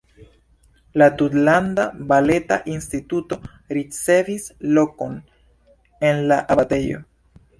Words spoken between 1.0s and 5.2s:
La Tutlanda Baleta Instituto ricevis lokon